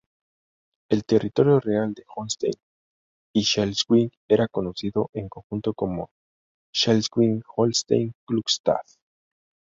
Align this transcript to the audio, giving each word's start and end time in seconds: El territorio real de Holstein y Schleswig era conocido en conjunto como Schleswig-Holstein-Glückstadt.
El 0.89 1.05
territorio 1.05 1.59
real 1.59 1.93
de 1.93 2.03
Holstein 2.15 2.55
y 3.35 3.43
Schleswig 3.43 4.11
era 4.27 4.47
conocido 4.47 5.11
en 5.13 5.29
conjunto 5.29 5.75
como 5.75 6.09
Schleswig-Holstein-Glückstadt. 6.73 8.95